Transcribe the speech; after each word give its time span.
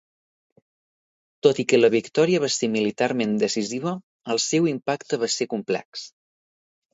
Tot 1.47 1.59
i 1.63 1.65
que 1.73 1.79
la 1.79 1.91
victòria 1.95 2.39
va 2.45 2.49
ser 2.53 2.69
militarment 2.77 3.35
decisiva, 3.45 3.93
el 4.37 4.41
seu 4.47 4.71
impacte 4.73 5.21
va 5.27 5.31
ser 5.37 5.49
complex. 5.55 6.09